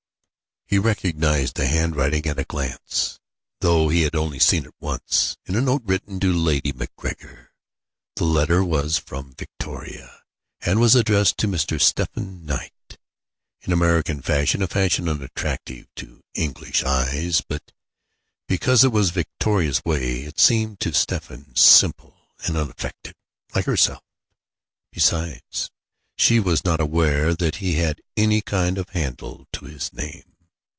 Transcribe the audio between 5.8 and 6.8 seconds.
written to Lady